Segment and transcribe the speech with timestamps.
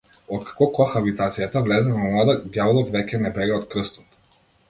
[0.35, 4.19] Откако кохабитацијата влезе во мода, ѓаволот веќе не бега од крстот.